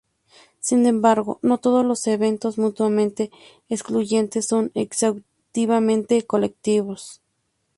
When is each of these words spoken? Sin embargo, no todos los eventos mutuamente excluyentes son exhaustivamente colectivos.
Sin 0.59 0.87
embargo, 0.87 1.37
no 1.43 1.59
todos 1.59 1.85
los 1.85 2.07
eventos 2.07 2.57
mutuamente 2.57 3.29
excluyentes 3.69 4.47
son 4.47 4.71
exhaustivamente 4.73 6.25
colectivos. 6.25 7.21